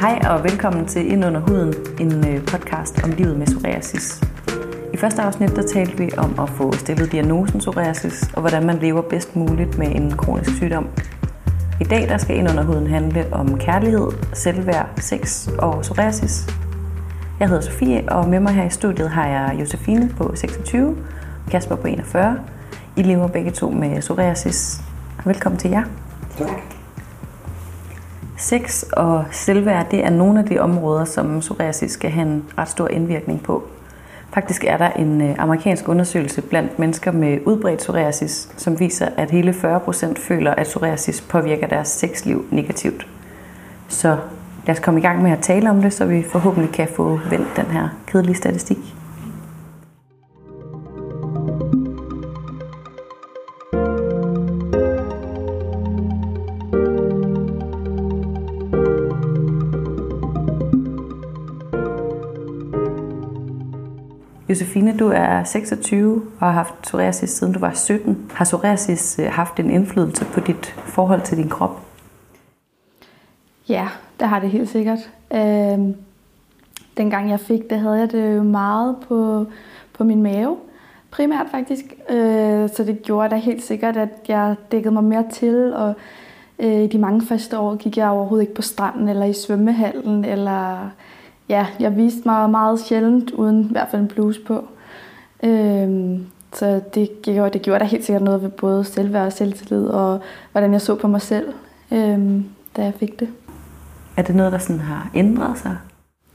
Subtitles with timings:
[0.00, 4.22] Hej og velkommen til Ind under huden, en øh, podcast om livet med psoriasis.
[4.94, 8.78] I første afsnit der talte vi om at få stillet diagnosen psoriasis og hvordan man
[8.78, 10.88] lever bedst muligt med en kronisk sygdom.
[11.80, 16.46] I dag der skal Ind under huden handle om kærlighed, selvværd, sex og psoriasis.
[17.40, 20.88] Jeg hedder Sofie, og med mig her i studiet har jeg Josefine på 26
[21.44, 22.40] og Kasper på 41.
[22.96, 24.80] I lever begge to med psoriasis.
[25.24, 25.84] Velkommen til jer.
[26.38, 26.77] Tak.
[28.40, 32.68] Sex og selvværd det er nogle af de områder, som psoriasis skal have en ret
[32.68, 33.62] stor indvirkning på.
[34.34, 39.30] Faktisk er der en øh, amerikansk undersøgelse blandt mennesker med udbredt psoriasis, som viser, at
[39.30, 43.06] hele 40% føler, at psoriasis påvirker deres sexliv negativt.
[43.88, 44.16] Så
[44.66, 47.20] lad os komme i gang med at tale om det, så vi forhåbentlig kan få
[47.30, 48.97] vendt den her kedelige statistik.
[64.98, 68.30] Du er 26 og har haft psoriasis siden du var 17.
[68.34, 71.80] Har psoriasis øh, haft en indflydelse på dit forhold til din krop?
[73.68, 73.88] Ja,
[74.20, 74.98] det har det helt sikkert.
[75.34, 75.78] Øh,
[76.96, 79.46] dengang jeg fik det, havde jeg det jo meget på,
[79.92, 80.56] på min mave.
[81.10, 81.84] Primært faktisk.
[82.10, 85.74] Øh, så det gjorde da helt sikkert, at jeg dækkede mig mere til.
[85.74, 85.94] Og
[86.58, 90.24] øh, i de mange første år gik jeg overhovedet ikke på stranden eller i svømmehallen.
[90.24, 90.90] Eller,
[91.48, 94.64] ja, jeg viste mig meget sjældent uden i hvert fald en bluse på.
[95.42, 96.20] Øh,
[96.52, 100.20] så det gjorde, det gjorde da helt sikkert noget ved både selvværd og selvtillid, og
[100.52, 101.52] hvordan jeg så på mig selv,
[101.92, 102.42] øh,
[102.76, 103.28] da jeg fik det.
[104.16, 105.76] Er det noget, der sådan har ændret sig?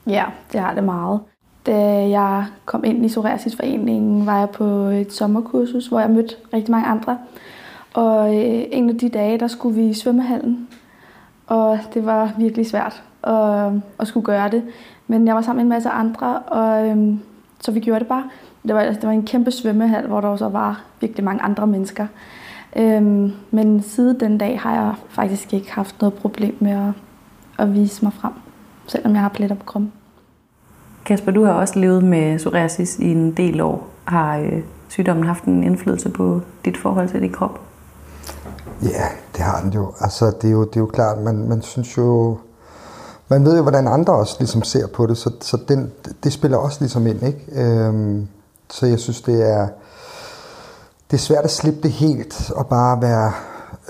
[0.08, 1.20] Ja, det har det meget.
[1.66, 6.72] Da jeg kom ind i Psoriasisforeningen, var jeg på et sommerkursus, hvor jeg mødte rigtig
[6.72, 7.18] mange andre.
[7.94, 10.68] Og øh, en af de dage, der skulle vi i svømmehallen.
[11.48, 14.64] Og det var virkelig svært at, at skulle gøre det.
[15.08, 17.20] Men jeg var sammen med en masse andre, og øhm,
[17.62, 18.24] så vi gjorde det bare.
[18.68, 21.68] Det var, altså, det var en kæmpe svømmehal, hvor der så var virkelig mange andre
[21.68, 22.08] mennesker.
[22.76, 26.94] Øhm, men siden den dag har jeg faktisk ikke haft noget problem med at,
[27.60, 28.32] at vise mig frem,
[28.88, 29.92] selvom jeg har pletter på kroppen.
[31.06, 33.88] Kasper, du har også levet med psoriasis i en del år.
[34.06, 37.60] Har øh, sygdommen haft en indflydelse på dit forhold til din krop?
[38.84, 39.94] Ja, det har den jo.
[40.02, 42.38] Altså, det er jo, det er jo klart, man, man synes jo...
[43.30, 45.92] Man ved jo, hvordan andre også ligesom ser på det, så, så den,
[46.24, 47.40] det spiller også ligesom ind, ikke?
[47.52, 48.28] Øhm,
[48.74, 49.68] så jeg synes, det er,
[51.12, 53.32] det er svært at slippe det helt og bare være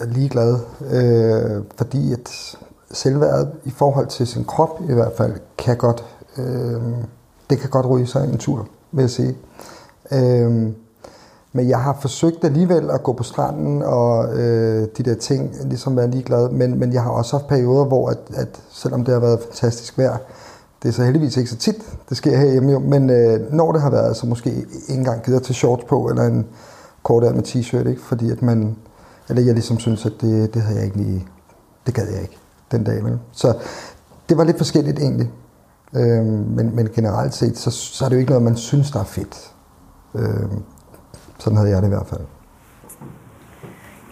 [0.07, 0.59] ligeglad,
[0.91, 2.57] øh, fordi at
[2.91, 6.05] selvværdet i forhold til sin krop i hvert fald kan godt,
[6.37, 6.81] øh,
[7.49, 9.37] det kan godt ryge sig en tur, vil jeg sige.
[10.11, 10.51] Øh,
[11.53, 15.97] men jeg har forsøgt alligevel at gå på stranden og øh, de der ting, ligesom
[15.97, 16.49] være ligeglad.
[16.49, 19.97] Men, men jeg har også haft perioder, hvor at, at selvom det har været fantastisk
[19.97, 20.17] vejr,
[20.83, 21.75] det er så heldigvis ikke så tit,
[22.09, 25.39] det sker herhjemme jo, men øh, når det har været, så måske ikke engang gider
[25.39, 26.47] til shorts på, eller en
[27.03, 28.01] kort med t-shirt, ikke?
[28.01, 28.75] fordi at man,
[29.29, 31.25] eller jeg ligesom synes, at det, det havde jeg ikke lige,
[31.85, 32.37] det gad jeg ikke
[32.71, 33.03] den dag.
[33.03, 33.19] Vel?
[33.31, 33.57] Så
[34.29, 35.31] det var lidt forskelligt egentlig.
[35.95, 38.99] Øh, men, men generelt set, så, så er det jo ikke noget, man synes, der
[38.99, 39.51] er fedt.
[40.15, 40.49] Øh,
[41.39, 42.21] sådan havde jeg det i hvert fald.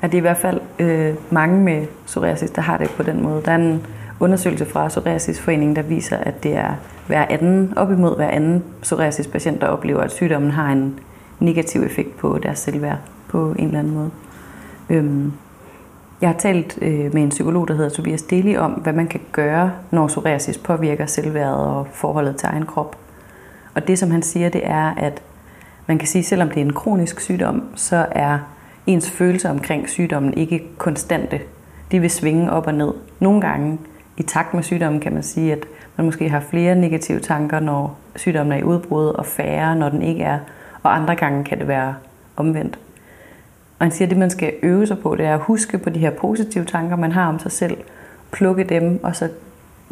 [0.01, 3.23] Ja, det er i hvert fald øh, mange med psoriasis, der har det på den
[3.23, 3.41] måde.
[3.45, 3.85] Der er en
[4.21, 6.73] undersøgelse fra Psoriasisforeningen, der viser, at det er
[7.07, 10.99] hver anden, op imod hver anden psoriasispatient, der oplever, at sygdommen har en
[11.39, 14.11] negativ effekt på deres selvværd på en eller anden måde.
[14.89, 15.33] Øhm,
[16.21, 19.19] jeg har talt øh, med en psykolog, der hedder Tobias Deli, om, hvad man kan
[19.31, 22.97] gøre, når psoriasis påvirker selvværdet og forholdet til egen krop.
[23.75, 25.21] Og det, som han siger, det er, at
[25.87, 28.39] man kan sige, selvom det er en kronisk sygdom, så er
[28.87, 31.39] ens følelser omkring sygdommen ikke konstante.
[31.91, 32.93] De vil svinge op og ned.
[33.19, 33.79] Nogle gange
[34.21, 35.65] i takt med sygdommen kan man sige, at
[35.97, 40.01] man måske har flere negative tanker, når sygdommen er i udbrud, og færre, når den
[40.01, 40.39] ikke er.
[40.83, 41.95] Og andre gange kan det være
[42.35, 42.79] omvendt.
[43.79, 45.89] Og han siger, at det, man skal øve sig på, det er at huske på
[45.89, 47.77] de her positive tanker, man har om sig selv.
[48.31, 49.29] Plukke dem, og så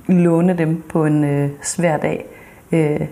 [0.07, 2.25] låne dem på en øh, svær dag.
[2.71, 3.07] Øh,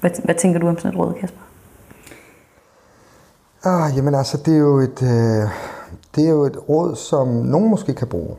[0.00, 1.40] hvad, hvad tænker du om sådan et råd, Kasper?
[3.64, 5.48] Ah, jamen altså, det er jo et, øh,
[6.14, 8.36] det er jo et råd, som nogen måske kan bruge.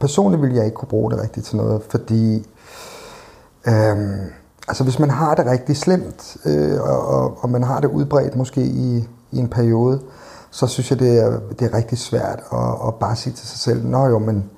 [0.00, 2.46] Personligt vil jeg ikke kunne bruge det rigtigt til noget, fordi
[3.66, 4.20] øhm,
[4.68, 8.60] altså hvis man har det rigtig slemt, øh, og, og man har det udbredt måske
[8.60, 10.00] i, i en periode,
[10.50, 13.58] så synes jeg, det er, det er rigtig svært at, at bare sige til sig
[13.58, 14.50] selv, nå jo, men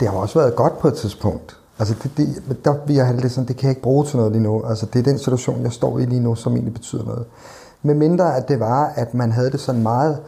[0.00, 1.56] det har også været godt på et tidspunkt.
[1.78, 4.16] Altså det, det, der vil jeg have det sådan, det kan jeg ikke bruge til
[4.16, 4.62] noget lige nu.
[4.64, 7.24] Altså det er den situation, jeg står i lige nu, som egentlig betyder noget.
[7.82, 10.18] Med mindre at det var, at man havde det sådan meget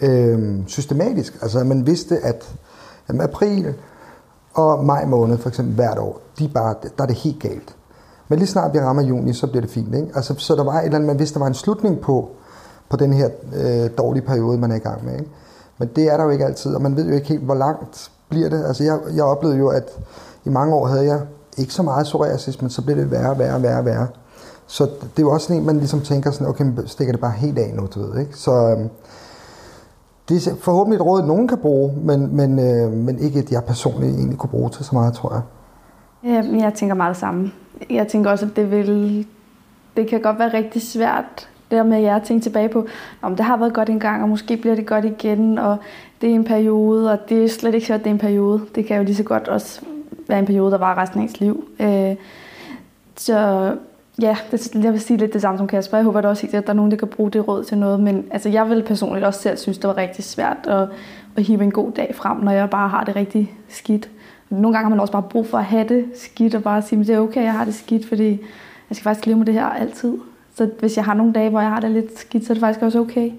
[0.00, 1.38] øh, systematisk.
[1.42, 2.54] Altså at man vidste, at
[3.08, 3.74] jamen, april,
[4.54, 7.76] og maj måned for eksempel hvert år, de er bare, der er det helt galt.
[8.28, 9.94] Men lige snart vi rammer juni, så bliver det fint.
[9.94, 10.08] Ikke?
[10.14, 12.28] Altså, så der var et eller andet, man vidste, der var en slutning på,
[12.88, 15.12] på den her øh, dårlige periode, man er i gang med.
[15.12, 15.30] Ikke?
[15.78, 18.10] Men det er der jo ikke altid, og man ved jo ikke helt, hvor langt
[18.28, 18.64] bliver det.
[18.64, 19.98] Altså, jeg, jeg oplevede jo, at
[20.44, 21.20] i mange år havde jeg
[21.56, 24.06] ikke så meget psoriasis, men så blev det værre, værre, værre, værre.
[24.66, 27.32] Så det er jo også sådan en, man ligesom tænker sådan, okay, stikker det bare
[27.32, 28.38] helt af nu, du ved, ikke?
[28.38, 28.88] Så øhm,
[30.28, 33.64] det er forhåbentlig et råd, nogen kan bruge, men, men, øh, men ikke et, jeg
[33.64, 35.42] personligt egentlig kunne bruge til så meget, tror jeg.
[36.24, 37.52] Øhm, jeg tænker meget det samme.
[37.90, 39.26] Jeg tænker også, at det vil,
[39.96, 42.86] det kan godt være rigtig svært, det der med, at tænke tilbage på,
[43.22, 45.76] om det har været godt engang, og måske bliver det godt igen, og
[46.20, 48.60] det er en periode, og det er slet ikke så, at det er en periode.
[48.74, 49.80] Det kan jo lige så godt også
[50.28, 51.64] være en periode, der var resten af ens liv.
[51.80, 52.16] Øh,
[53.16, 53.70] så
[54.20, 55.96] Ja, det, jeg vil sige lidt det samme som Kasper.
[55.96, 57.78] Jeg håber da også helt, at der er nogen, der kan bruge det råd til
[57.78, 58.00] noget.
[58.00, 60.88] Men altså, jeg vil personligt også selv synes, det var rigtig svært at,
[61.36, 64.10] at hive en god dag frem, når jeg bare har det rigtig skidt.
[64.50, 67.00] Nogle gange har man også bare brug for at have det skidt og bare sige,
[67.00, 68.28] at det er okay, jeg har det skidt, fordi
[68.90, 70.14] jeg skal faktisk leve med det her altid.
[70.54, 72.60] Så hvis jeg har nogle dage, hvor jeg har det lidt skidt, så er det
[72.60, 73.30] faktisk også okay.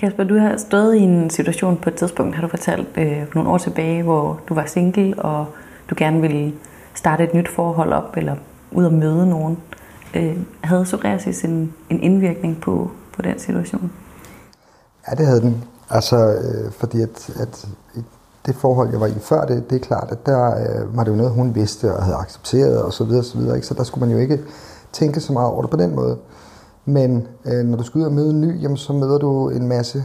[0.00, 3.34] Kasper, du har stået i en situation på et tidspunkt, har du fortalt, øh, for
[3.34, 5.46] nogle år tilbage, hvor du var single, og
[5.90, 6.52] du gerne ville
[6.94, 8.36] starte et nyt forhold op, eller
[8.72, 9.58] ud og møde nogen.
[10.14, 13.92] Øh, havde psoriasis en, en indvirkning på, på den situation?
[15.08, 15.64] Ja, det havde den.
[15.90, 17.68] Altså, øh, fordi at, at
[18.46, 21.10] det forhold, jeg var i før, det, det er klart, at der øh, var det
[21.10, 23.56] jo noget, hun vidste og havde accepteret og så videre, så videre.
[23.56, 23.66] Ikke?
[23.66, 24.40] Så der skulle man jo ikke
[24.92, 26.18] tænke så meget over det på den måde.
[26.92, 29.68] Men øh, når du skal ud og møde en ny, jamen, så møder du en
[29.68, 30.04] masse...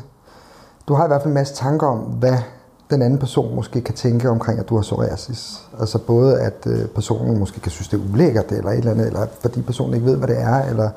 [0.88, 2.38] Du har i hvert fald en masse tanker om, hvad
[2.90, 5.62] den anden person måske kan tænke omkring, at du har psoriasis.
[5.80, 9.08] Altså både, at øh, personen måske kan synes, det er ulækkert, eller et eller andet,
[9.08, 10.66] eller fordi personen ikke ved, hvad det er.
[10.70, 10.90] Eller...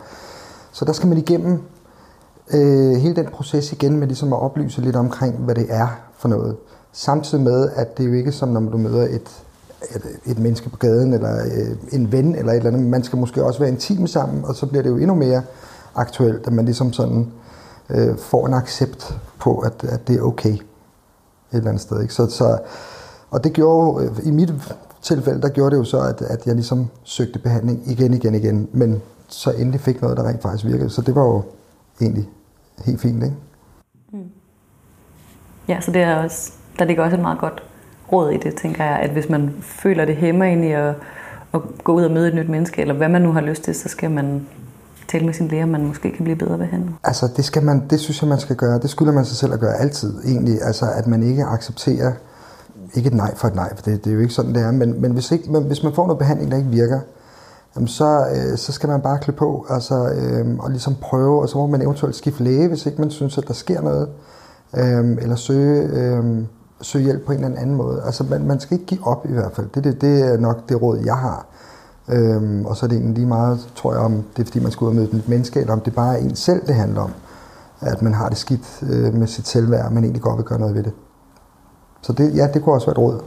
[0.73, 1.62] Så der skal man igennem
[2.55, 5.88] øh, hele den proces igen med ligesom at oplyse lidt omkring, hvad det er
[6.19, 6.56] for noget.
[6.93, 9.43] Samtidig med, at det er jo ikke som, når du møder et,
[9.94, 12.87] et, et menneske på gaden, eller øh, en ven, eller et eller andet.
[12.87, 15.43] Man skal måske også være intim sammen, og så bliver det jo endnu mere
[15.98, 17.32] aktuelt, at man ligesom sådan
[17.90, 20.62] øh, får en accept på, at, at det er okay et
[21.52, 22.02] eller andet sted.
[22.02, 22.14] Ikke?
[22.14, 22.58] Så, så,
[23.30, 24.52] og det gjorde øh, i mit
[25.02, 28.68] tilfælde, der gjorde det jo så, at, at jeg ligesom søgte behandling igen, igen, igen,
[28.72, 30.90] men så endelig fik noget, der rent faktisk virkede.
[30.90, 31.42] Så det var jo
[32.00, 32.28] egentlig
[32.84, 33.36] helt fint, ikke?
[34.12, 34.30] Mm.
[35.68, 37.62] Ja, så det er også, der ligger også et meget godt
[38.12, 40.94] råd i det, tænker jeg, at hvis man føler det hæmmer ind i at,
[41.54, 43.74] at gå ud og møde et nyt menneske, eller hvad man nu har lyst til,
[43.74, 44.46] så skal man
[45.08, 46.94] tale med sin læge, man måske kan blive bedre behandlet?
[47.05, 48.78] Altså, det, skal man, det synes jeg, man skal gøre.
[48.78, 50.62] Det skylder man sig selv at gøre altid, egentlig.
[50.62, 52.12] Altså, at man ikke accepterer,
[52.94, 54.70] ikke et nej for et nej, for det, det er jo ikke sådan, det er,
[54.70, 57.00] men, men, hvis, ikke, men hvis man får noget behandling, der ikke virker,
[57.76, 61.49] jamen så, øh, så skal man bare klø på, altså, øh, og ligesom prøve, og
[61.49, 64.08] så må man eventuelt skifte læge, hvis ikke man synes, at der sker noget,
[64.76, 66.25] øh, eller søge, øh,
[66.82, 68.02] søge hjælp på en eller anden måde.
[68.06, 69.66] Altså, man, man skal ikke give op i hvert fald.
[69.75, 71.46] Det, det, det er nok det råd, jeg har.
[72.10, 74.72] Øhm, og så er det egentlig lige meget, tror jeg, om det er fordi, man
[74.72, 77.00] skal ud og møde et menneske, eller om det bare er en selv, det handler
[77.00, 77.10] om.
[77.81, 80.75] At man har det skidt øh, med sit selvværd, men egentlig godt vil gøre noget
[80.75, 80.93] ved det.
[82.02, 83.23] Så det, ja, det kunne også være et råd.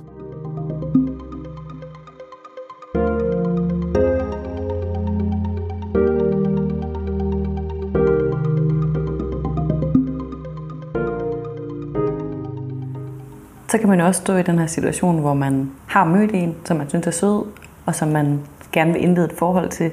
[13.69, 16.77] Så kan man også stå i den her situation, hvor man har mødt en, som
[16.77, 17.43] man synes er sød,
[17.85, 18.39] og som man
[18.71, 19.91] gerne vil indlede et forhold til.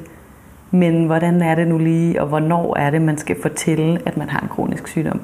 [0.71, 4.29] Men hvordan er det nu lige, og hvornår er det, man skal fortælle, at man
[4.29, 5.21] har en kronisk sygdom?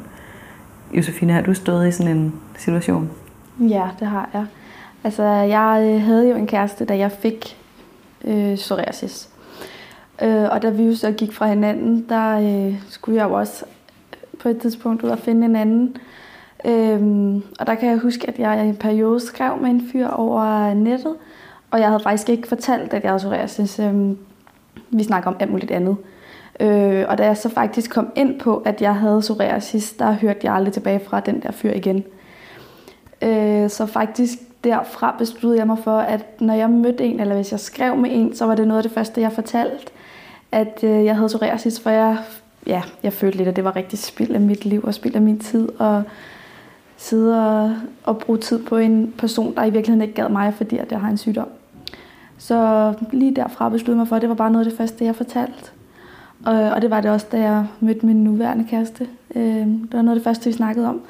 [0.92, 3.10] Josefine, har du stået i sådan en situation?
[3.58, 4.46] Ja, det har jeg.
[5.04, 7.56] Altså, jeg øh, havde jo en kæreste, da jeg fik
[8.24, 9.28] øh, psoriasis.
[10.22, 13.64] Øh, og da vi jo så gik fra hinanden, der øh, skulle jeg jo også
[14.42, 15.96] på et tidspunkt ud og finde en anden.
[16.64, 20.08] Øhm, og der kan jeg huske, at jeg i en periode skrev med en fyr
[20.08, 21.14] over nettet,
[21.74, 23.78] og jeg havde faktisk ikke fortalt, at jeg havde psoriasis.
[23.78, 24.18] Øhm,
[24.90, 25.96] vi snakker om alt muligt andet.
[26.60, 30.38] Øh, og da jeg så faktisk kom ind på, at jeg havde psoriasis, der hørte
[30.42, 32.04] jeg aldrig tilbage fra den der fyr igen.
[33.22, 37.52] Øh, så faktisk derfra besluttede jeg mig for, at når jeg mødte en, eller hvis
[37.52, 39.86] jeg skrev med en, så var det noget af det første, jeg fortalte,
[40.52, 42.18] at øh, jeg havde psoriasis, for jeg,
[42.66, 45.22] ja, jeg følte lidt, at det var rigtig spild af mit liv og spild af
[45.22, 46.02] min tid, og
[46.96, 50.78] sidde og, og bruge tid på en person, der i virkeligheden ikke gad mig, fordi
[50.78, 51.48] at jeg har en sygdom.
[52.38, 55.16] Så lige derfra besluttede mig for, at det var bare noget af det første, jeg
[55.16, 55.70] fortalte.
[56.44, 59.06] Og, og det var det også, da jeg mødte min nuværende kæreste.
[59.34, 61.00] Øh, det var noget af det første, vi snakkede om.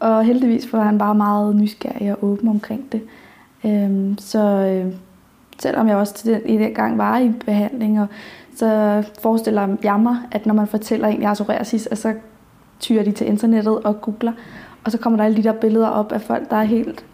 [0.00, 3.02] Og heldigvis var han bare meget nysgerrig og åben omkring det.
[3.64, 4.92] Øh, så øh,
[5.58, 8.06] selvom jeg også til den, i den gang var i behandling, og
[8.56, 12.14] så forestiller jeg mig, at når man fortæller en, jeg har psoriasis, at så
[12.80, 14.32] tyrer de til internettet og googler,
[14.84, 17.04] og så kommer der alle de der billeder op af folk, der er helt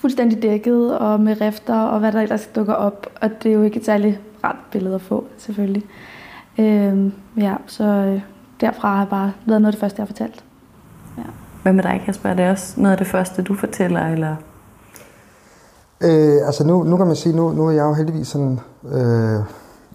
[0.00, 3.06] fuldstændig dækket og med rifter og hvad der ellers dukker op.
[3.20, 5.84] Og det er jo ikke et særligt ret billede at få, selvfølgelig.
[6.58, 8.20] Øhm, ja, så øh,
[8.60, 10.44] derfra har jeg bare været noget af det første, jeg har fortalt.
[11.18, 11.22] Ja.
[11.62, 12.28] Hvad med dig, Kasper?
[12.28, 14.36] Er det også noget af det første, du fortæller, eller
[16.04, 18.60] Øh, altså nu, nu kan man sige, nu, nu er jeg jo heldigvis sådan,
[18.92, 19.40] øh,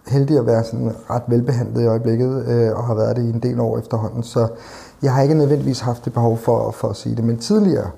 [0.08, 3.40] heldig at være sådan ret velbehandlet i øjeblikket, øh, og har været det i en
[3.40, 4.48] del år efterhånden, så
[5.04, 7.24] jeg har ikke nødvendigvis haft det behov for, for at sige det.
[7.24, 7.90] Men tidligere,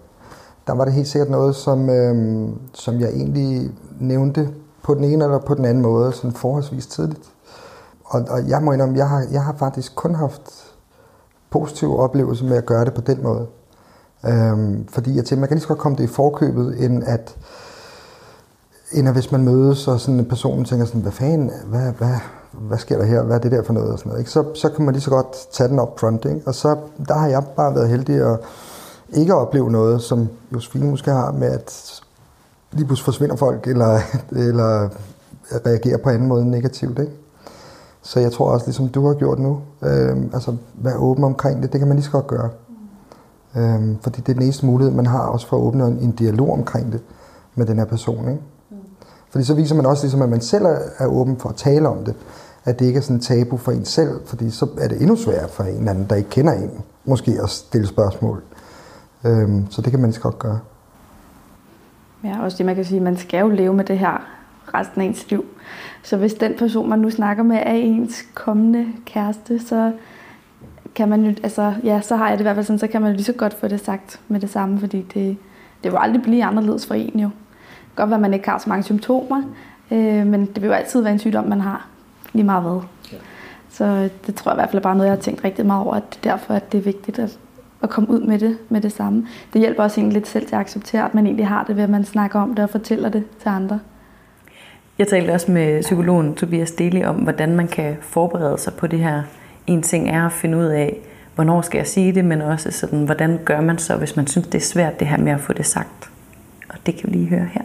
[0.68, 4.50] der var det helt sikkert noget, som, øh, som jeg egentlig nævnte
[4.84, 7.30] på den ene eller på den anden måde, sådan forholdsvis tidligt.
[8.06, 10.74] Og, og jeg må indrømme, jeg har, jeg har faktisk kun haft
[11.50, 13.48] positive oplevelser med at gøre det på den måde.
[14.26, 17.38] Øhm, fordi jeg tænker, man kan lige så godt komme det i forkøbet, end at,
[18.92, 22.18] end at hvis man mødes, og sådan en person tænker sådan, hvad fanden, hvad, hvad,
[22.52, 24.32] hvad sker der her, hvad er det der for noget, og sådan noget, ikke?
[24.32, 26.42] Så, så kan man lige så godt tage den op front, ikke?
[26.46, 28.40] og så der har jeg bare været heldig at
[29.16, 32.02] ikke at opleve noget, som Josefine måske har, med at
[32.72, 34.00] lige pludselig forsvinder folk, eller,
[34.32, 34.90] eller
[35.66, 37.12] reagerer på anden måde negativt, ikke?
[38.02, 41.72] Så jeg tror også, ligesom du har gjort nu, øh, altså være åben omkring det,
[41.72, 42.50] det kan man lige så godt gøre.
[43.56, 46.12] Øh, fordi det er den eneste mulighed, man har også for at åbne en, en
[46.12, 47.02] dialog omkring det
[47.56, 48.30] med den her person.
[48.30, 48.42] Ikke?
[49.30, 50.66] Fordi så viser man også, ligesom, at man selv
[50.98, 52.16] er åben for at tale om det.
[52.66, 55.50] At det ikke er sådan tabu for en selv, fordi så er det endnu sværere
[55.50, 56.72] for en anden, der ikke kender en,
[57.06, 58.44] måske at stille spørgsmål.
[59.26, 60.60] Øhm, så det kan man ikke godt gøre.
[62.24, 64.28] Ja, også det man kan sige, man skal jo leve med det her
[64.74, 65.46] resten af ens liv.
[66.04, 69.92] Så hvis den person, man nu snakker med, er ens kommende kæreste, så
[70.96, 73.02] kan man jo, altså, ja, så har jeg det i hvert fald sådan, så kan
[73.02, 75.38] man jo lige så godt få det sagt med det samme, fordi det,
[75.84, 77.30] det vil aldrig blive anderledes for en jo
[77.96, 79.42] godt være, at man ikke har så mange symptomer,
[79.92, 81.88] øh, men det vil jo altid være en sygdom, man har
[82.34, 82.82] lige meget hvad.
[83.12, 83.18] Ja.
[83.70, 85.86] Så det tror jeg i hvert fald er bare noget, jeg har tænkt rigtig meget
[85.86, 87.40] over, at det er derfor, at det er vigtigt at,
[87.84, 89.28] at komme ud med det med det samme.
[89.54, 91.84] Det hjælper også egentlig lidt selv til at acceptere, at man egentlig har det ved,
[91.84, 93.80] at man snakker om det og fortæller det til andre.
[95.00, 99.00] Jeg talte også med psykologen Tobias Deli om, hvordan man kan forberede sig på det
[99.00, 99.24] her.
[99.68, 100.98] En ting er at finde ud af,
[101.36, 104.48] hvornår skal jeg sige det, men også sådan, hvordan gør man så, hvis man synes,
[104.48, 106.10] det er svært det her med at få det sagt.
[106.70, 107.62] Og det kan vi lige høre her.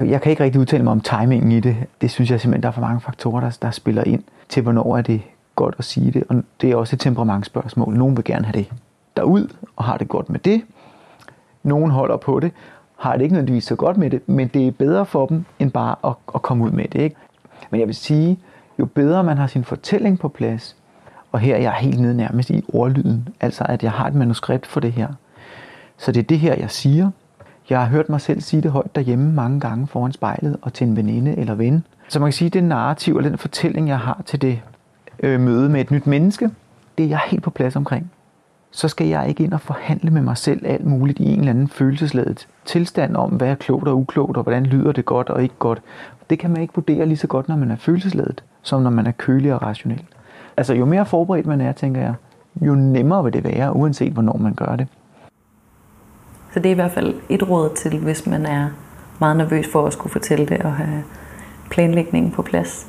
[0.00, 1.76] Jeg kan ikke rigtig udtale mig om timingen i det.
[2.00, 4.96] Det synes jeg simpelthen, der er for mange faktorer, der, der spiller ind til, hvornår
[4.96, 5.22] er det
[5.56, 6.24] godt at sige det.
[6.28, 7.94] Og det er også et temperamentsspørgsmål.
[7.94, 8.68] Nogen vil gerne have det
[9.16, 10.62] derud og har det godt med det.
[11.62, 12.52] Nogen holder på det,
[12.96, 15.70] har det ikke nødvendigvis så godt med det, men det er bedre for dem, end
[15.70, 17.00] bare at, at komme ud med det.
[17.00, 17.16] Ikke?
[17.70, 18.38] Men jeg vil sige,
[18.78, 20.76] jo bedre man har sin fortælling på plads,
[21.32, 24.66] og her er jeg helt nede nærmest i ordlyden, altså at jeg har et manuskript
[24.66, 25.08] for det her.
[25.96, 27.10] Så det er det her, jeg siger,
[27.70, 30.86] jeg har hørt mig selv sige det højt derhjemme mange gange foran spejlet og til
[30.86, 31.84] en veninde eller ven.
[32.08, 34.62] Så man kan sige, at det narrativ eller den fortælling, jeg har til det
[35.18, 36.50] øh, møde med et nyt menneske,
[36.98, 38.10] det er jeg helt på plads omkring.
[38.70, 41.50] Så skal jeg ikke ind og forhandle med mig selv alt muligt i en eller
[41.50, 45.42] anden følelsesladet tilstand om, hvad er klogt og uklogt, og hvordan lyder det godt og
[45.42, 45.82] ikke godt.
[46.30, 49.06] Det kan man ikke vurdere lige så godt, når man er følelsesladet, som når man
[49.06, 50.04] er kølig og rationel.
[50.56, 52.14] Altså jo mere forberedt man er, tænker jeg,
[52.60, 54.86] jo nemmere vil det være, uanset hvornår man gør det.
[56.52, 58.68] Så det er i hvert fald et råd til, hvis man er
[59.18, 61.04] meget nervøs for at skulle fortælle det og have
[61.70, 62.86] planlægningen på plads.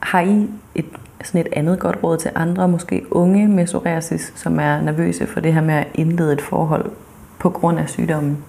[0.00, 0.86] Har I et,
[1.24, 5.40] sådan et andet godt råd til andre, måske unge med psoriasis, som er nervøse for
[5.40, 6.90] det her med at indlede et forhold
[7.38, 8.44] på grund af sygdommen?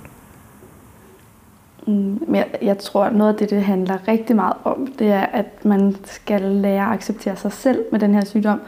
[1.87, 5.25] Mm, jeg, jeg tror, at noget af det, det handler rigtig meget om, det er,
[5.25, 8.61] at man skal lære at acceptere sig selv med den her sygdom,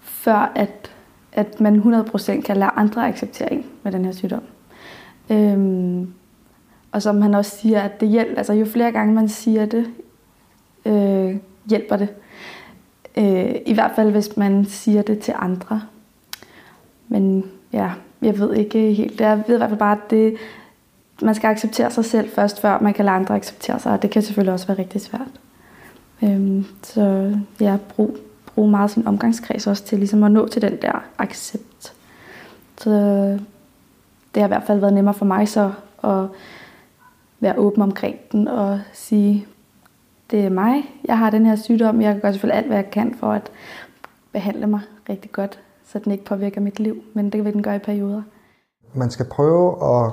[0.00, 0.90] før at
[1.36, 4.42] at man 100% kan lære andre acceptere en med den her sygdom.
[5.30, 6.12] Øhm,
[6.92, 9.86] og som han også siger, at det hjælper, altså jo flere gange man siger det,
[10.86, 11.36] øh,
[11.68, 12.08] hjælper det.
[12.10, 12.25] Øh,
[13.16, 15.82] Øh, I hvert fald, hvis man siger det til andre.
[17.08, 17.90] Men ja,
[18.22, 19.20] jeg ved ikke helt.
[19.20, 20.36] Jeg ved i hvert fald bare, at det,
[21.22, 23.92] man skal acceptere sig selv først, før man kan lade andre acceptere sig.
[23.92, 25.28] Og det kan selvfølgelig også være rigtig svært.
[26.22, 28.16] Øhm, så ja, brug
[28.56, 31.94] brug meget sin omgangskreds også til ligesom at nå til den der accept.
[32.78, 32.90] Så
[34.34, 35.72] det har i hvert fald været nemmere for mig så
[36.04, 36.24] at
[37.40, 39.46] være åben omkring den og sige,
[40.30, 43.14] det er mig, jeg har den her sygdom, jeg kan selvfølgelig alt, hvad jeg kan
[43.20, 43.50] for at
[44.32, 45.58] behandle mig rigtig godt,
[45.92, 48.22] så den ikke påvirker mit liv, men det vil den gøre i perioder.
[48.94, 50.12] Man skal prøve at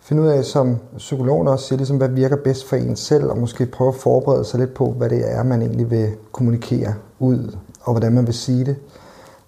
[0.00, 3.38] finde ud af, som psykologen også siger, ligesom, hvad virker bedst for en selv, og
[3.38, 7.56] måske prøve at forberede sig lidt på, hvad det er, man egentlig vil kommunikere ud,
[7.80, 8.76] og hvordan man vil sige det.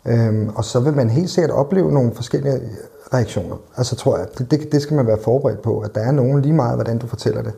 [0.07, 2.61] Øhm, og så vil man helt sikkert opleve nogle forskellige
[3.13, 3.57] reaktioner.
[3.77, 6.43] Altså tror jeg, det, det, det skal man være forberedt på, at der er nogen
[6.43, 7.53] lige meget, hvordan du fortæller det.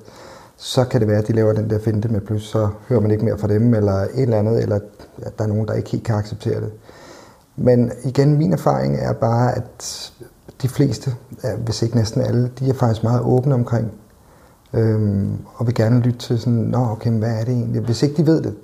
[0.61, 3.11] Så kan det være, at de laver den der finte med plus, så hører man
[3.11, 4.79] ikke mere fra dem, eller et eller andet, eller
[5.23, 6.73] at der er nogen, der ikke helt kan acceptere det.
[7.57, 10.13] Men igen, min erfaring er bare, at
[10.63, 11.15] de fleste,
[11.65, 13.93] hvis ikke næsten alle, de er faktisk meget åbne omkring,
[14.73, 18.17] øhm, og vil gerne lytte til sådan, nå okay, hvad er det egentlig, hvis ikke
[18.17, 18.55] de ved det.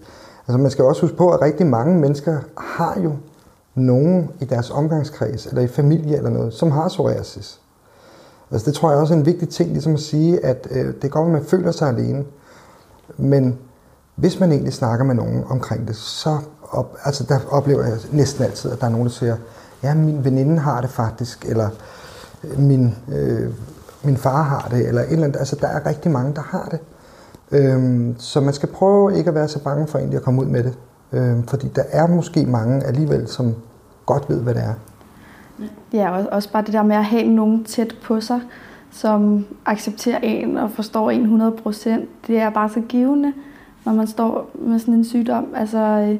[0.49, 3.13] Altså man skal også huske på, at rigtig mange mennesker har jo
[3.75, 7.61] nogen i deres omgangskreds, eller i familie eller noget, som har psoriasis.
[8.55, 11.11] Altså det tror jeg også er en vigtig ting, ligesom at sige, at øh, det
[11.11, 12.25] går, at man føler sig alene,
[13.17, 13.59] men
[14.15, 16.39] hvis man egentlig snakker med nogen omkring det, så
[16.71, 19.37] op, altså der oplever jeg næsten altid, at der er nogen, der siger,
[19.83, 21.69] ja, min veninde har det faktisk, eller
[22.45, 23.53] øh, min, øh,
[24.05, 25.39] min far har det, eller et eller andet.
[25.39, 26.81] Altså der er rigtig mange, der har det.
[27.51, 30.47] Øhm, så man skal prøve ikke at være så bange for egentlig at komme ud
[30.47, 30.75] med det.
[31.13, 33.55] Øhm, fordi der er måske mange alligevel, som
[34.07, 34.75] godt ved, hvad det er.
[35.93, 38.41] Ja, også bare det der med at have nogen tæt på sig,
[38.91, 42.27] som accepterer en og forstår en 100 procent.
[42.27, 43.33] Det er bare så givende,
[43.85, 45.47] når man står med sådan en sygdom.
[45.57, 46.19] Altså, øh,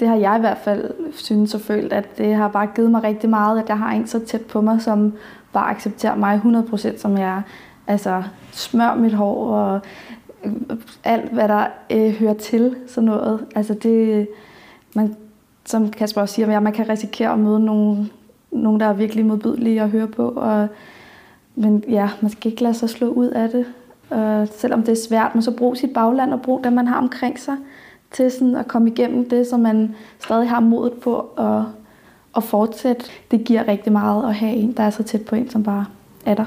[0.00, 3.02] det har jeg i hvert fald synes og følt, at det har bare givet mig
[3.02, 5.12] rigtig meget, at jeg har en så tæt på mig, som
[5.52, 7.42] bare accepterer mig 100% som jeg er.
[7.86, 9.80] Altså smør mit hår og
[10.44, 10.52] øh,
[11.04, 13.46] alt, hvad der øh, hører til sådan noget.
[13.54, 14.28] Altså det,
[14.94, 15.16] man,
[15.64, 18.08] som Kasper også siger, man kan risikere at møde nogle
[18.52, 20.28] nogen der er virkelig modbydelige at høre på.
[20.28, 20.68] Og,
[21.54, 23.66] men ja, man skal ikke lade sig slå ud af det.
[24.10, 26.98] Og selvom det er svært, men så brug sit bagland og brug det, man har
[26.98, 27.56] omkring sig
[28.10, 31.62] til sådan at komme igennem det, så man stadig har modet på at,
[32.36, 33.04] at fortsætte.
[33.30, 35.86] Det giver rigtig meget at have en, der er så tæt på en, som bare
[36.26, 36.44] er der.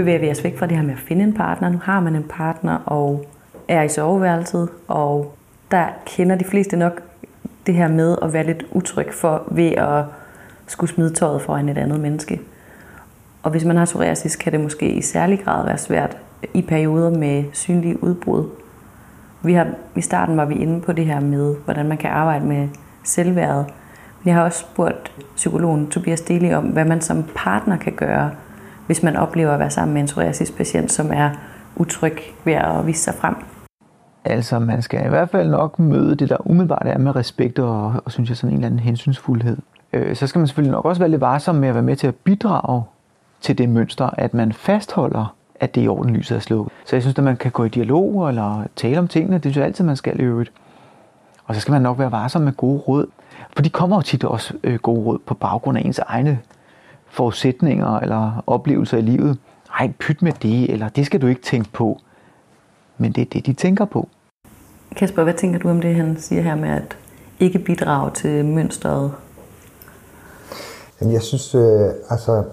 [0.00, 1.68] Bevæger vi os væk fra det her med at finde en partner.
[1.68, 3.26] Nu har man en partner og
[3.68, 5.34] er i soveværelset, og
[5.70, 7.02] der kender de fleste nok
[7.66, 10.04] det her med at være lidt utryg for ved at
[10.66, 12.40] skulle smide tøjet foran et andet menneske.
[13.42, 16.16] Og hvis man har psoriasis, kan det måske i særlig grad være svært
[16.54, 18.44] i perioder med synlige udbrud.
[19.42, 22.44] Vi har, I starten var vi inde på det her med, hvordan man kan arbejde
[22.46, 22.68] med
[23.04, 23.66] selvværdet.
[24.22, 28.30] Men jeg har også spurgt psykologen Tobias Deli om, hvad man som partner kan gøre,
[28.90, 31.30] hvis man oplever at være sammen med en psoriasispatient, som er
[31.76, 33.34] utryg ved at vise sig frem.
[34.24, 37.94] Altså, man skal i hvert fald nok møde det, der umiddelbart er med respekt og,
[38.04, 39.56] og synes jeg, sådan en eller anden hensynsfuldhed.
[39.92, 42.06] Øh, så skal man selvfølgelig nok også være lidt varsom med at være med til
[42.06, 42.82] at bidrage
[43.40, 46.72] til det mønster, at man fastholder, at det er i orden, lyset er slukket.
[46.84, 49.34] Så jeg synes, at man kan gå i dialog eller tale om tingene.
[49.34, 50.52] Det synes jeg altid, man skal i øvrigt.
[51.44, 53.06] Og så skal man nok være varsom med gode råd.
[53.56, 56.38] For de kommer jo tit også øh, gode råd på baggrund af ens egne
[57.10, 59.38] forudsætninger eller oplevelser i livet.
[59.78, 62.00] Ej, pyt med det, eller det skal du ikke tænke på
[63.00, 64.08] men det er det, de tænker på.
[64.96, 66.96] Kasper, hvad tænker du om det, han siger her med at
[67.38, 69.12] ikke bidrage til mønstret?
[71.00, 72.44] Jamen, jeg synes, øh, altså,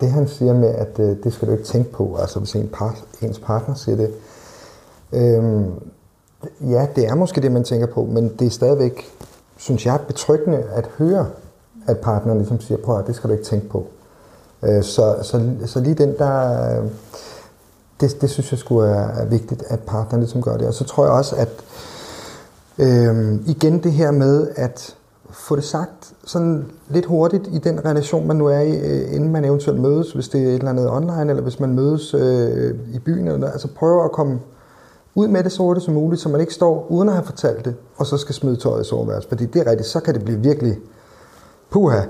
[0.00, 2.68] det han siger med, at øh, det skal du ikke tænke på, altså hvis en
[2.68, 4.10] par, ens partner siger det,
[5.12, 5.64] øh,
[6.70, 9.04] ja, det er måske det, man tænker på, men det er stadigvæk,
[9.56, 11.26] synes jeg, betryggende at høre,
[11.88, 13.86] at partneren ligesom siger, prøv at det skal du ikke tænke på.
[14.62, 16.78] Øh, så, så, så lige den der...
[16.78, 16.90] Øh,
[18.00, 20.66] det, det synes jeg skulle er, er vigtigt, at partneren ligesom gør det.
[20.66, 21.48] Og så tror jeg også, at
[22.78, 24.96] øh, igen det her med at
[25.30, 29.32] få det sagt sådan lidt hurtigt i den relation, man nu er i, øh, inden
[29.32, 32.74] man eventuelt mødes, hvis det er et eller andet online, eller hvis man mødes øh,
[32.92, 33.26] i byen.
[33.26, 33.52] Eller noget.
[33.52, 34.40] Altså prøve at komme
[35.14, 37.64] ud med det så hurtigt som muligt, så man ikke står uden at have fortalt
[37.64, 39.28] det, og så skal smide tøjet i soveværelset.
[39.28, 40.78] Fordi det er rigtigt, så kan det blive virkelig
[41.70, 42.00] puha.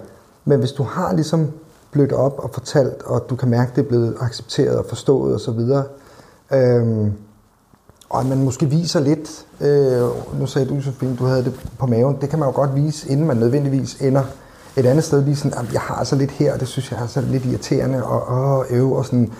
[0.44, 1.52] Men hvis du har ligesom
[1.90, 5.34] blødt op og fortalt, og du kan mærke, at det er blevet accepteret og forstået
[5.34, 5.60] osv.
[6.52, 7.12] Øhm,
[8.10, 11.86] og at man måske viser lidt, øh, nu sagde du Sofie, du havde det på
[11.86, 14.22] maven, det kan man jo godt vise, inden man nødvendigvis ender
[14.76, 17.02] et andet sted, lige sådan, at jeg har altså lidt her, og det synes jeg
[17.02, 19.32] er så lidt irriterende, og, og øv, og sådan.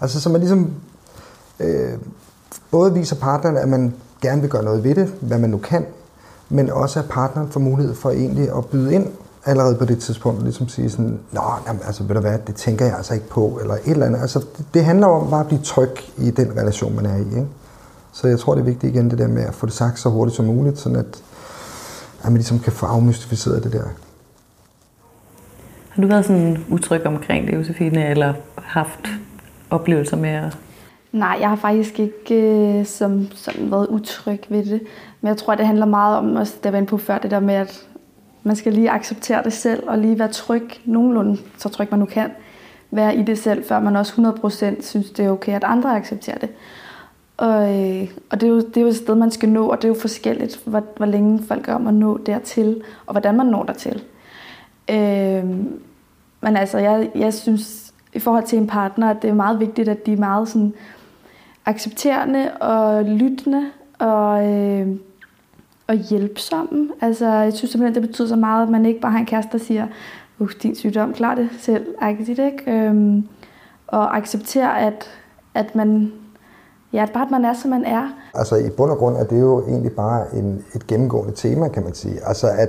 [0.00, 0.72] Altså, så man ligesom
[1.60, 1.92] øh,
[2.70, 5.86] både viser partneren, at man gerne vil gøre noget ved det, hvad man nu kan,
[6.48, 9.06] men også at partneren får mulighed for egentlig at byde ind
[9.46, 12.84] allerede på det tidspunkt ligesom sige sådan, nå, jamen, altså ved du hvad, det tænker
[12.84, 14.20] jeg altså ikke på, eller et eller andet.
[14.20, 17.20] Altså det, det handler om bare at blive tryg i den relation, man er i.
[17.20, 17.46] Ikke?
[18.12, 20.08] Så jeg tror, det er vigtigt igen det der med at få det sagt så
[20.08, 21.22] hurtigt som muligt, sådan at,
[22.22, 23.84] at man ligesom kan få afmystificeret det der.
[25.88, 29.08] Har du været sådan utryg omkring det, Josefine, eller haft
[29.70, 30.58] oplevelser med at...
[31.12, 34.80] Nej, jeg har faktisk ikke øh, som, sådan været utryg ved det.
[35.20, 37.40] Men jeg tror, det handler meget om, også det var inde på før, det der
[37.40, 37.86] med, at
[38.44, 42.06] man skal lige acceptere det selv og lige være tryg, nogenlunde så tryg man nu
[42.06, 42.30] kan,
[42.90, 46.38] være i det selv, før man også 100% synes, det er okay, at andre accepterer
[46.38, 46.48] det.
[47.36, 49.82] Og, øh, og det, er jo, det er jo et sted, man skal nå, og
[49.82, 53.36] det er jo forskelligt, hvor, hvor længe folk gør om at nå dertil, og hvordan
[53.36, 54.02] man når dertil.
[54.90, 55.44] Øh,
[56.40, 59.88] men altså, jeg, jeg synes, i forhold til en partner, at det er meget vigtigt,
[59.88, 60.74] at de er meget sådan
[61.66, 63.66] accepterende og lyttende
[63.98, 64.88] og, øh,
[65.86, 66.90] og hjælpsomme.
[67.00, 69.58] Altså, jeg synes simpelthen, det betyder så meget, at man ikke bare har en kæreste,
[69.58, 69.86] der siger,
[70.38, 71.86] uh, din sygdom, klar det selv,
[72.28, 72.62] ikke?
[72.66, 73.28] Øhm,
[73.86, 75.10] og acceptere, at,
[75.54, 76.12] at man
[76.94, 78.08] Ja, at bare at man er, som man er.
[78.34, 81.82] Altså i bund og grund er det jo egentlig bare en, et gennemgående tema, kan
[81.82, 82.20] man sige.
[82.26, 82.68] Altså at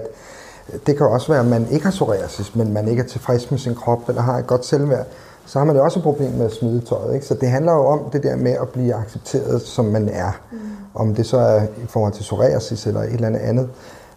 [0.74, 3.52] øh, det kan også være, at man ikke har psoriasis, men man ikke er tilfreds
[3.52, 5.06] med sin krop, eller har et godt selvværd.
[5.46, 7.14] Så har man jo også et problem med at smide tøjet.
[7.14, 7.26] Ikke?
[7.26, 10.32] Så det handler jo om det der med at blive accepteret, som man er.
[10.52, 10.58] Mm.
[10.94, 13.70] Om det så er i forhold til psoriasis eller et eller andet andet.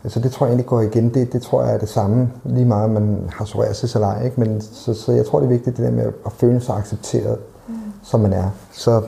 [0.05, 1.15] Altså det tror jeg egentlig går igen.
[1.15, 4.25] Det, det tror jeg er det samme, lige meget om man har psoriasis eller ej.
[4.25, 4.41] Ikke?
[4.41, 7.39] Men, så, så jeg tror, det er vigtigt det der med at føle sig accepteret,
[7.69, 7.75] mm.
[8.03, 8.51] som man er.
[8.73, 9.03] Så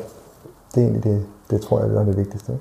[0.75, 2.53] det er egentlig det, det tror jeg er det vigtigste.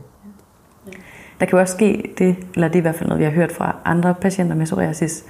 [1.39, 3.32] Der kan jo også ske det, eller det er i hvert fald noget, vi har
[3.32, 5.24] hørt fra andre patienter med psoriasis,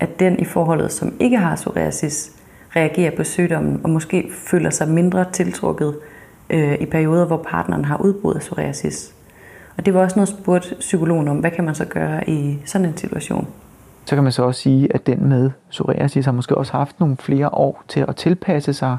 [0.00, 2.32] at den i forholdet, som ikke har psoriasis,
[2.76, 5.96] reagerer på sygdommen og måske føler sig mindre tiltrukket
[6.50, 9.14] øh, i perioder, hvor partneren har udbrud af psoriasis.
[9.78, 12.86] Og det var også noget spurgt psykologen om, hvad kan man så gøre i sådan
[12.86, 13.48] en situation?
[14.04, 17.16] Så kan man så også sige, at den med psoriasis har måske også haft nogle
[17.16, 18.96] flere år til at tilpasse sig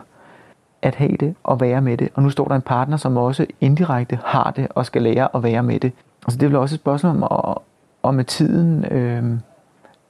[0.82, 2.10] at have det og være med det.
[2.14, 5.44] Og nu står der en partner, som også indirekte har det og skal lære at
[5.44, 5.92] være med det.
[6.26, 7.58] Altså det er vel også et spørgsmål om at,
[8.04, 9.24] og med tiden øh,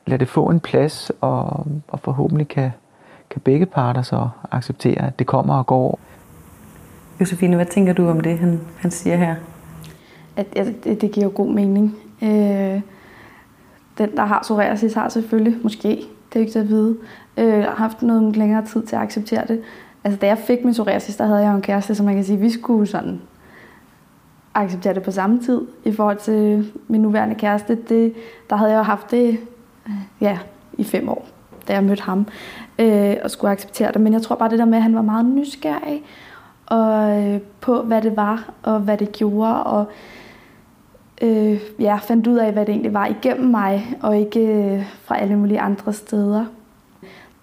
[0.06, 2.71] lade det få en plads, og, og forhåbentlig kan,
[3.32, 6.00] kan begge parter så acceptere, at det kommer og går.
[7.20, 9.36] Josefine, hvad tænker du om det, han, han siger her?
[10.36, 11.96] At, at det, det giver jo god mening.
[12.22, 12.82] Øh,
[13.98, 15.89] den, der har psoriasis, har selvfølgelig, måske,
[16.30, 16.98] det er ikke til at vide,
[17.38, 19.62] øh, haft noget længere tid til at acceptere det.
[20.04, 22.24] Altså, da jeg fik min psoriasis, der havde jeg jo en kæreste, så man kan
[22.24, 23.22] sige, vi skulle sådan
[24.54, 27.78] acceptere det på samme tid i forhold til min nuværende kæreste.
[27.89, 28.13] Det,
[28.50, 29.39] der havde jeg jo haft det
[30.22, 30.38] ja,
[30.74, 31.28] i fem år,
[31.71, 32.27] da jeg mødte ham,
[32.79, 34.01] øh, og skulle acceptere det.
[34.01, 36.03] Men jeg tror bare det der med, at han var meget nysgerrig
[36.65, 39.86] og, øh, på, hvad det var, og hvad det gjorde, og
[41.21, 45.19] øh, ja, fandt ud af, hvad det egentlig var igennem mig, og ikke øh, fra
[45.19, 46.45] alle mulige andre steder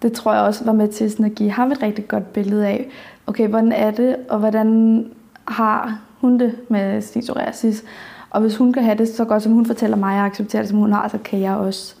[0.01, 2.67] det tror jeg også var med til sådan at give ham et rigtig godt billede
[2.67, 2.89] af,
[3.27, 5.05] okay, hvordan er det, og hvordan
[5.47, 7.83] har hun det med sin psoriasis.
[8.29, 10.69] Og hvis hun kan have det så godt, som hun fortæller mig, og accepterer det,
[10.69, 11.95] som hun har, så kan jeg også,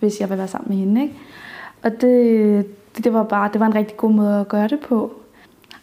[0.00, 1.02] hvis jeg vil være sammen med hende.
[1.02, 1.14] Ikke?
[1.84, 2.66] Og det,
[2.96, 5.12] det, det, var bare det var en rigtig god måde at gøre det på.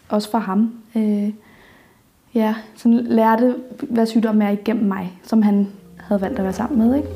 [0.10, 0.72] Også for ham.
[0.96, 1.30] Øh,
[2.34, 3.56] ja, sådan lærte,
[3.90, 6.96] hvad sygdommen er igennem mig, som han havde valgt at være sammen med.
[6.96, 7.08] Ikke?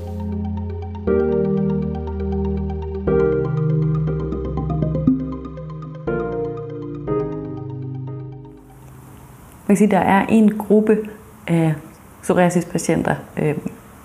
[9.68, 10.98] Man kan sige, der er en gruppe
[11.48, 11.74] af
[12.22, 13.58] psoriasispatienter, øh,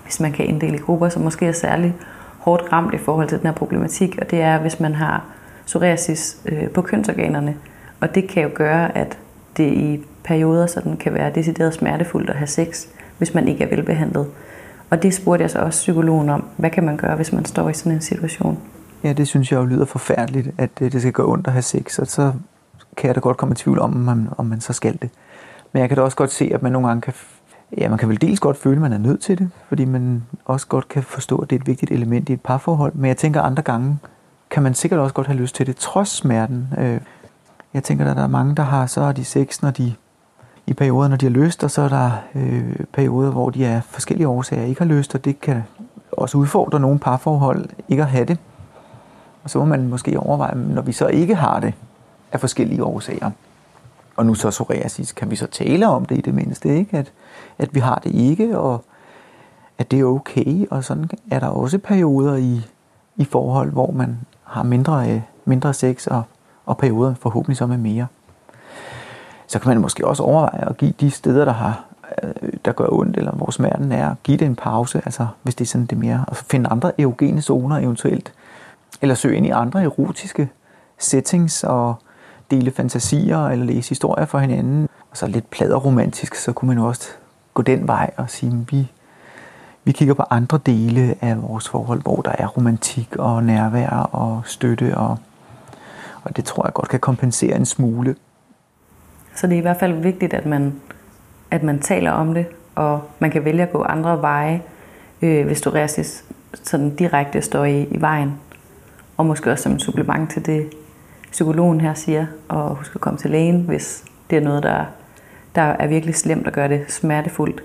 [0.03, 1.95] hvis man kan inddele i grupper, som måske er særlig
[2.41, 5.25] hårdt ramt i forhold til den her problematik, og det er, hvis man har
[5.65, 7.55] psoriasis øh, på kønsorganerne.
[7.99, 9.17] Og det kan jo gøre, at
[9.57, 13.69] det i perioder sådan kan være decideret smertefuldt at have sex, hvis man ikke er
[13.75, 14.27] velbehandlet.
[14.89, 16.45] Og det spurgte jeg så også psykologen om.
[16.57, 18.59] Hvad kan man gøre, hvis man står i sådan en situation?
[19.03, 21.61] Ja, det synes jeg jo lyder forfærdeligt, at øh, det skal gå ondt at have
[21.61, 22.31] sex, og så
[22.97, 25.09] kan jeg da godt komme i tvivl om, om man, om man så skal det.
[25.73, 27.13] Men jeg kan da også godt se, at man nogle gange kan...
[27.77, 30.23] Ja, man kan vel dels godt føle, at man er nødt til det, fordi man
[30.45, 32.93] også godt kan forstå, at det er et vigtigt element i et parforhold.
[32.95, 33.99] Men jeg tænker, andre gange
[34.49, 36.67] kan man sikkert også godt have lyst til det, trods smerten.
[36.77, 36.99] Øh,
[37.73, 39.93] jeg tænker, at der er mange, der har, så har de sex, når de
[40.67, 43.83] i perioder, når de har lyst, og så er der øh, perioder, hvor de af
[43.83, 45.63] forskellige årsager ikke har lyst, og det kan
[46.11, 48.37] også udfordre nogle parforhold ikke at have det.
[49.43, 51.73] Og så må man måske overveje, når vi så ikke har det
[52.31, 53.31] af forskellige årsager,
[54.15, 56.97] og nu så psoriasis, kan vi så tale om det i det mindste, ikke?
[56.97, 57.11] At,
[57.57, 58.83] at vi har det ikke, og
[59.77, 62.61] at det er okay, og sådan er der også perioder i,
[63.15, 66.23] i forhold, hvor man har mindre, øh, mindre sex, og,
[66.65, 68.07] og perioder forhåbentlig så med mere.
[69.47, 71.85] Så kan man måske også overveje at give de steder, der har
[72.23, 75.65] øh, der gør ondt, eller hvor smerten er, give det en pause, altså hvis det
[75.65, 78.33] er sådan det mere, og finde andre erogene zoner eventuelt,
[79.01, 80.49] eller søge ind i andre erotiske
[80.97, 81.95] settings, og
[82.51, 84.89] dele fantasier eller læse historier for hinanden.
[85.11, 87.09] Og så lidt pladeromantisk, så kunne man jo også
[87.53, 88.91] gå den vej og sige, at vi,
[89.83, 94.41] vi kigger på andre dele af vores forhold, hvor der er romantik og nærvær og
[94.45, 95.17] støtte, og,
[96.23, 98.15] og det tror jeg godt kan kompensere en smule.
[99.35, 100.73] Så det er i hvert fald vigtigt, at man,
[101.51, 104.61] at man taler om det, og man kan vælge at gå andre veje,
[105.21, 106.23] øh, hvis du psoriasis
[106.63, 108.33] sådan direkte står i, i vejen.
[109.17, 110.69] Og måske også som et supplement til det,
[111.31, 114.85] psykologen her siger, og husk at komme til lægen, hvis det er noget, der,
[115.55, 117.63] der er virkelig slemt og gør det smertefuldt.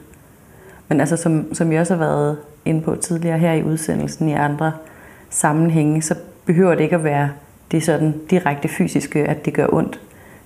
[0.89, 4.33] Men altså, som, som jeg også har været inde på tidligere her i udsendelsen i
[4.33, 4.73] andre
[5.31, 7.31] sammenhænge, så behøver det ikke at være
[7.71, 10.01] det sådan direkte fysiske, at det gør ondt.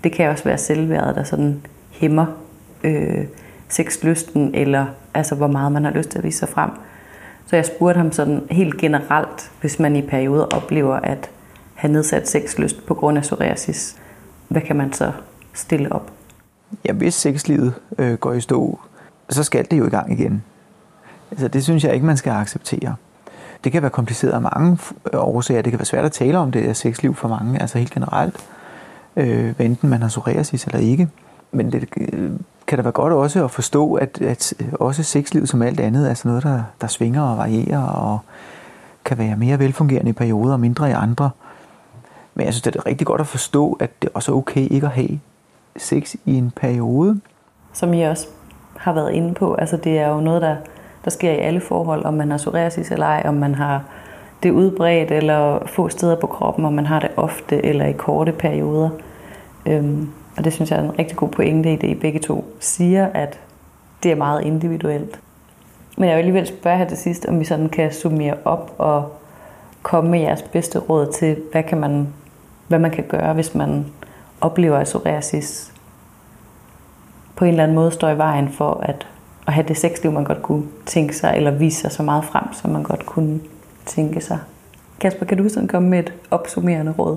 [0.04, 2.26] Det kan også være selvværdet, der sådan hæmmer
[2.84, 3.24] øh,
[3.68, 6.70] sexlysten, eller altså hvor meget man har lyst til at vise sig frem.
[7.46, 11.30] Så jeg spurgte ham sådan helt generelt, hvis man i perioder oplever at
[11.80, 13.96] have nedsat sexlyst på grund af psoriasis,
[14.48, 15.12] hvad kan man så
[15.52, 16.10] stille op?
[16.84, 18.80] Ja, hvis sexlivet øh, går i stå,
[19.30, 20.42] så skal det jo i gang igen.
[21.30, 22.94] Altså, det synes jeg ikke, man skal acceptere.
[23.64, 24.78] Det kan være kompliceret af mange
[25.12, 25.62] øh, årsager.
[25.62, 28.36] Det kan være svært at tale om det der sexliv for mange, altså helt generelt.
[29.16, 31.08] Øh, enten man har psoriasis eller ikke.
[31.52, 32.30] Men det øh,
[32.66, 36.10] kan da være godt også at forstå, at, at øh, også sexlivet som alt andet
[36.10, 38.18] er sådan noget, der, der svinger og varierer og
[39.04, 41.30] kan være mere velfungerende i perioder og mindre i andre.
[42.40, 44.86] Men jeg synes, det er rigtig godt at forstå, at det også er okay ikke
[44.86, 45.20] at have
[45.76, 47.20] sex i en periode.
[47.72, 48.28] Som I også
[48.76, 50.56] har været inde på, altså det er jo noget, der,
[51.04, 53.84] der sker i alle forhold, om man har psoriasis eller ej, om man har
[54.42, 58.32] det udbredt eller få steder på kroppen, om man har det ofte eller i korte
[58.32, 58.90] perioder.
[59.66, 62.44] Øhm, og det synes jeg er en rigtig god pointe i det, I begge to
[62.60, 63.40] siger, at
[64.02, 65.20] det er meget individuelt.
[65.96, 69.12] Men jeg vil alligevel spørge her til sidst, om vi sådan kan summere op og
[69.82, 72.08] komme med jeres bedste råd til, hvad, kan man,
[72.70, 73.86] hvad man kan gøre, hvis man
[74.40, 75.72] oplever, at psoriasis
[77.36, 79.06] på en eller anden måde står i vejen for at,
[79.46, 82.44] at have det sexliv, man godt kunne tænke sig, eller vise sig så meget frem,
[82.52, 83.40] som man godt kunne
[83.86, 84.38] tænke sig.
[85.00, 87.16] Kasper, kan du sådan komme med et opsummerende råd?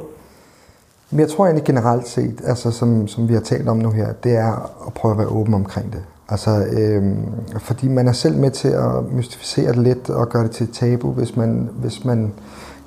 [1.09, 4.13] Men jeg tror egentlig generelt set, altså som, som vi har talt om nu her,
[4.13, 6.03] det er at prøve at være åben omkring det.
[6.29, 7.25] Altså, øhm,
[7.59, 10.73] fordi man er selv med til at mystificere det lidt og gøre det til et
[10.73, 12.33] tabu, hvis man, hvis man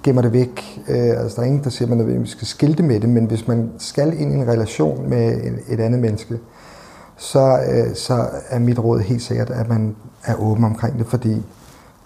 [0.06, 0.82] gemmer det væk.
[0.88, 3.48] Øh, altså, der er ingen, der siger, at man skal skilte med det, men hvis
[3.48, 6.38] man skal ind i en relation med et andet menneske,
[7.16, 11.42] så, øh, så er mit råd helt sikkert, at man er åben omkring det, fordi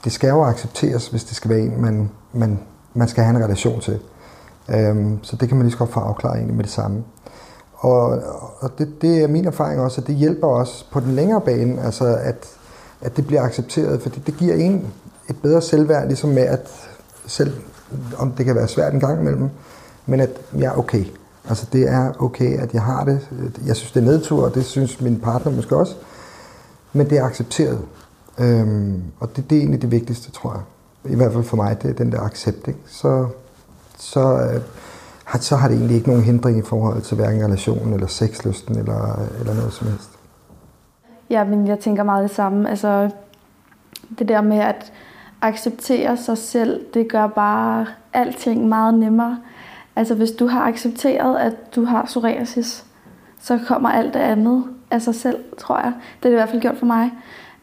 [0.05, 2.59] det skal jo accepteres, hvis det skal være en, man, man,
[2.95, 3.99] man skal have en relation til.
[4.69, 7.05] Øhm, så det kan man lige så godt få afklaret egentlig med det samme.
[7.75, 8.23] Og,
[8.61, 11.83] og det, det er min erfaring også, at det hjælper os på den længere bane,
[11.83, 12.47] altså at,
[13.01, 14.87] at det bliver accepteret, fordi det giver en
[15.31, 16.71] et bedre selvværd, ligesom med at
[17.27, 17.53] selv,
[18.18, 19.48] om det kan være svært en gang imellem,
[20.07, 21.05] men at jeg er okay.
[21.48, 23.29] Altså det er okay, at jeg har det.
[23.66, 25.94] Jeg synes, det er nedtur, og det synes min partner måske også.
[26.92, 27.81] Men det er accepteret.
[28.38, 30.62] Øhm, og det, det er egentlig det vigtigste, tror jeg.
[31.12, 32.68] I hvert fald for mig, det er den der accept.
[32.68, 32.81] Ikke?
[32.87, 33.26] Så,
[33.98, 38.07] så, øh, så har det egentlig ikke nogen hindring i forhold til hverken relationen eller
[38.07, 40.11] sexlysten eller, eller noget som helst.
[41.31, 42.70] Ja, men jeg tænker meget det samme.
[42.70, 43.11] Altså,
[44.18, 44.92] det der med at
[45.42, 49.38] acceptere sig selv, det gør bare alting meget nemmere.
[49.96, 52.85] Altså hvis du har accepteret, at du har psoriasis,
[53.40, 55.92] så kommer alt det andet af sig selv, tror jeg.
[56.22, 57.12] Det er det i hvert fald gjort for mig.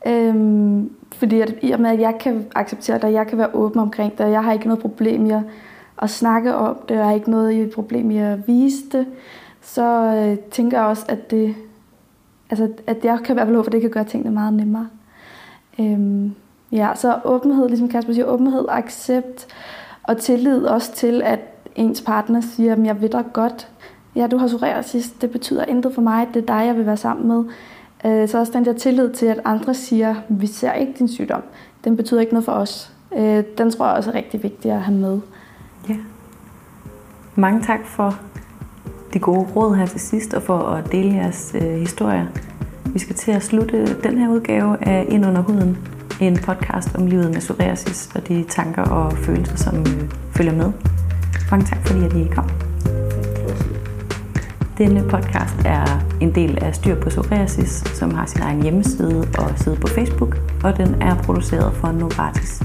[0.07, 3.55] Øhm, fordi at, i og med, at jeg kan acceptere det, og jeg kan være
[3.55, 5.41] åben omkring det, og jeg har ikke noget problem i at,
[6.01, 9.05] at snakke om det, og jeg har ikke noget problem i at vise det,
[9.61, 11.55] så øh, tænker jeg også, at det,
[12.49, 14.87] altså, at jeg kan i hvert fald håbe, at det kan gøre tingene meget nemmere.
[15.79, 16.35] Øhm,
[16.71, 19.47] ja, så åbenhed, ligesom Kasper siger, åbenhed, accept
[20.03, 21.39] og tillid også til, at
[21.75, 23.67] ens partner siger, at jeg ved dig godt,
[24.15, 26.97] ja, du har psoriasis, det betyder intet for mig, det er dig, jeg vil være
[26.97, 27.43] sammen med.
[28.05, 31.41] Øh, så også den der tillid til, at andre siger, vi ser ikke din sygdom,
[31.83, 32.93] den betyder ikke noget for os.
[33.17, 35.19] Øh, den tror jeg også er rigtig vigtig at have med.
[35.89, 35.95] Ja.
[37.35, 38.19] Mange tak for
[39.13, 42.25] de gode råd her til sidst, og for at dele jeres øh, historier.
[42.85, 45.77] Vi skal til at slutte den her udgave af Ind under huden,
[46.19, 50.71] en podcast om livet med psoriasis og de tanker og følelser, som øh, følger med.
[51.51, 52.49] Mange tak, fordi at I kom.
[54.77, 59.59] Denne podcast er en del af Styr på Psoriasis, som har sin egen hjemmeside og
[59.59, 62.63] side på Facebook, og den er produceret for Novartis.